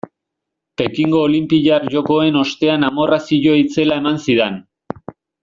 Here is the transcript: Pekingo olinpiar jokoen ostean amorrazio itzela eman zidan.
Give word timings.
Pekingo 0.81 1.19
olinpiar 1.25 1.85
jokoen 1.97 2.39
ostean 2.45 2.87
amorrazio 2.89 3.55
itzela 3.67 4.01
eman 4.03 4.19
zidan. 4.27 4.59